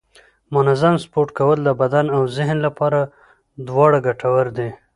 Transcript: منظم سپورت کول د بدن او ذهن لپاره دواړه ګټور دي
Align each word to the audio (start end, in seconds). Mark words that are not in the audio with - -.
منظم 0.55 0.95
سپورت 1.03 1.29
کول 1.37 1.59
د 1.63 1.69
بدن 1.81 2.05
او 2.15 2.21
ذهن 2.37 2.57
لپاره 2.65 2.99
دواړه 3.67 3.97
ګټور 4.07 4.45
دي 4.57 4.69